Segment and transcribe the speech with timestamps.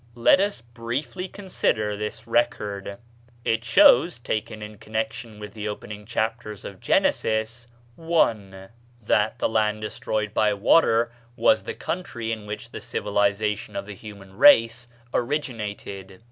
[0.17, 2.97] Let us briefly consider this record.
[3.45, 8.69] It shows, taken in connection with the opening chapters of Genesis: 1.
[9.03, 13.93] That the land destroyed by water was the country in which the civilization of the
[13.93, 16.19] human race originated.